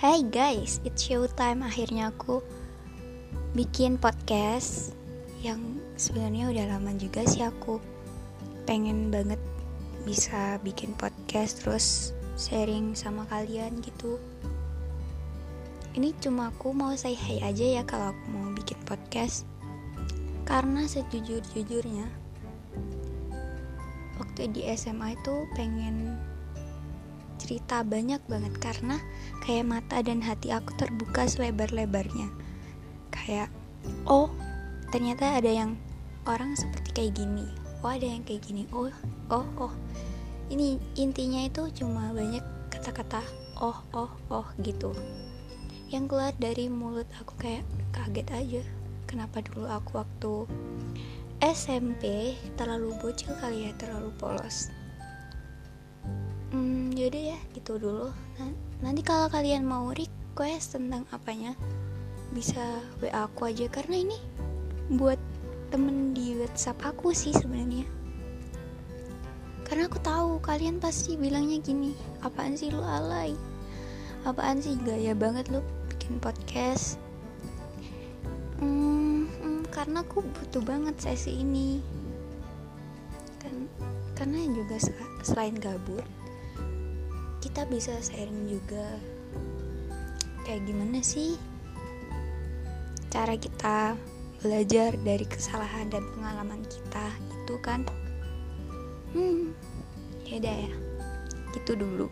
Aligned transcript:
Hai 0.00 0.24
guys, 0.24 0.80
it's 0.80 1.04
show 1.04 1.28
time 1.28 1.60
akhirnya 1.60 2.08
aku 2.08 2.40
bikin 3.52 4.00
podcast 4.00 4.96
yang 5.44 5.76
sebenarnya 6.00 6.48
udah 6.48 6.64
lama 6.72 6.96
juga 6.96 7.20
sih 7.28 7.44
aku 7.44 7.76
pengen 8.64 9.12
banget 9.12 9.36
bisa 10.08 10.56
bikin 10.64 10.96
podcast 10.96 11.60
terus 11.60 12.16
sharing 12.40 12.96
sama 12.96 13.28
kalian 13.28 13.76
gitu. 13.84 14.16
Ini 15.92 16.16
cuma 16.16 16.48
aku 16.48 16.72
mau 16.72 16.96
say 16.96 17.12
hi 17.12 17.44
aja 17.44 17.66
ya 17.68 17.82
kalau 17.84 18.16
aku 18.16 18.24
mau 18.32 18.56
bikin 18.56 18.80
podcast. 18.88 19.44
Karena 20.48 20.88
sejujur-jujurnya 20.88 22.08
waktu 24.16 24.48
di 24.48 24.64
SMA 24.72 25.12
itu 25.12 25.44
pengen 25.52 26.16
cerita 27.50 27.82
banyak 27.82 28.22
banget 28.30 28.54
karena 28.62 29.02
kayak 29.42 29.66
mata 29.66 29.98
dan 30.06 30.22
hati 30.22 30.54
aku 30.54 30.70
terbuka 30.78 31.26
selebar-lebarnya. 31.26 32.30
Kayak 33.10 33.50
oh 34.06 34.30
ternyata 34.94 35.34
ada 35.34 35.50
yang 35.50 35.74
orang 36.30 36.54
seperti 36.54 36.94
kayak 36.94 37.18
gini. 37.18 37.50
Oh 37.82 37.90
ada 37.90 38.06
yang 38.06 38.22
kayak 38.22 38.46
gini. 38.46 38.70
Oh 38.70 38.86
oh 39.34 39.42
oh. 39.58 39.74
Ini 40.46 40.78
intinya 40.94 41.42
itu 41.42 41.66
cuma 41.74 42.14
banyak 42.14 42.70
kata-kata 42.70 43.18
oh 43.58 43.82
oh 43.98 44.14
oh 44.30 44.46
gitu. 44.62 44.94
Yang 45.90 46.06
keluar 46.06 46.32
dari 46.38 46.70
mulut 46.70 47.10
aku 47.18 47.34
kayak 47.34 47.66
kaget 47.90 48.30
aja. 48.30 48.62
Kenapa 49.10 49.42
dulu 49.42 49.66
aku 49.66 49.98
waktu 49.98 50.34
SMP 51.42 52.38
terlalu 52.54 52.94
bocil 53.02 53.34
kali 53.42 53.66
ya 53.66 53.74
terlalu 53.74 54.14
polos 54.22 54.70
yaudah 57.00 57.32
ya 57.32 57.38
gitu 57.56 57.80
dulu. 57.80 58.12
Nanti 58.84 59.00
kalau 59.00 59.32
kalian 59.32 59.64
mau 59.64 59.88
request 59.88 60.76
tentang 60.76 61.08
apanya 61.08 61.56
bisa 62.36 62.60
WA 63.00 63.24
aku 63.24 63.48
aja. 63.48 63.72
Karena 63.72 64.04
ini 64.04 64.20
buat 64.92 65.16
temen 65.72 66.12
di 66.12 66.36
WhatsApp 66.36 66.92
aku 66.92 67.16
sih 67.16 67.32
sebenarnya. 67.32 67.88
Karena 69.64 69.88
aku 69.88 69.96
tahu 70.04 70.44
kalian 70.44 70.76
pasti 70.76 71.16
bilangnya 71.16 71.56
gini 71.64 71.96
apaan 72.20 72.52
sih 72.52 72.68
lu 72.68 72.84
alay? 72.84 73.32
Apaan 74.28 74.60
sih 74.60 74.76
gaya 74.84 75.16
banget 75.16 75.48
lu 75.48 75.64
bikin 75.88 76.20
podcast? 76.20 77.00
Hmm, 78.60 79.24
hmm, 79.40 79.64
karena 79.72 80.04
aku 80.04 80.20
butuh 80.20 80.60
banget 80.60 81.00
sesi 81.00 81.40
ini. 81.40 81.80
Kan 83.40 83.72
karena 84.12 84.44
juga 84.52 84.76
selain 85.24 85.56
gabut 85.56 86.04
kita 87.40 87.64
bisa 87.66 87.96
sharing 88.04 88.46
juga. 88.46 89.00
Kayak 90.44 90.68
gimana 90.68 91.00
sih 91.00 91.40
cara 93.10 93.34
kita 93.34 93.98
belajar 94.40 94.94
dari 95.02 95.26
kesalahan 95.26 95.90
dan 95.90 96.04
pengalaman 96.16 96.62
kita 96.68 97.06
itu 97.44 97.56
kan? 97.64 97.84
Hmm 99.16 99.56
ya 100.30 100.38
udah 100.38 100.56
ya. 100.68 100.72
Gitu 101.56 101.72
dulu. 101.74 102.06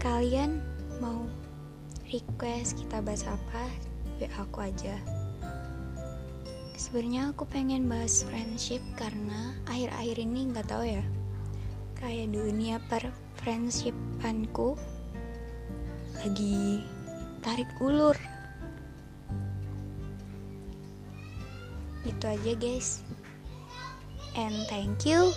Kalian 0.00 0.64
mau 1.02 1.28
request 2.08 2.80
kita 2.80 3.04
bahas 3.04 3.28
apa? 3.28 3.68
WA 4.16 4.32
aku 4.32 4.64
aja. 4.64 4.96
Sebenarnya 6.76 7.34
aku 7.34 7.44
pengen 7.44 7.88
bahas 7.88 8.24
friendship 8.24 8.80
karena 8.96 9.52
akhir-akhir 9.68 10.16
ini 10.22 10.40
nggak 10.54 10.68
tahu 10.70 10.84
ya. 10.88 11.04
Kayak 12.00 12.32
dunia 12.32 12.76
per 12.88 13.12
friendshipanku 13.40 14.74
lagi 16.20 16.82
tarik 17.44 17.70
ulur. 17.78 18.16
Itu 22.06 22.24
aja 22.26 22.52
guys. 22.58 23.02
And 24.36 24.54
thank 24.68 25.08
you. 25.08 25.32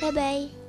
Bye 0.00 0.14
bye 0.14 0.59